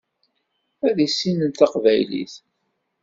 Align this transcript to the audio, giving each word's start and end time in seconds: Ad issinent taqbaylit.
Ad 0.87 0.97
issinent 1.05 1.57
taqbaylit. 1.59 2.33